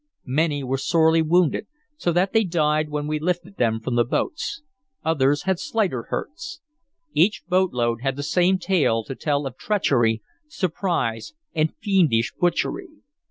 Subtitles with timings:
[0.25, 4.63] Many were sorely wounded, so that they died when we lifted them from the boats;
[5.05, 6.59] others had slighter hurts.
[7.13, 12.87] Each boatload had the same tale to tell of treachery, surprise, and fiendish butchery.